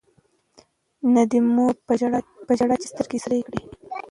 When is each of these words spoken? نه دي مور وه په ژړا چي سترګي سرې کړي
نه 1.13 1.23
دي 1.29 1.39
مور 1.55 1.73
وه 1.85 2.43
په 2.47 2.53
ژړا 2.59 2.75
چي 2.81 2.87
سترګي 2.91 3.19
سرې 3.23 3.39
کړي 3.47 3.61